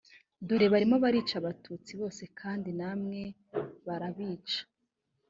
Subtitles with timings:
[0.47, 3.21] dore barimo barica abatutsi bose kandi namwe
[3.87, 4.59] barabica